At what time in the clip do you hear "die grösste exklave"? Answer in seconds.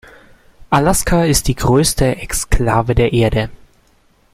1.47-2.95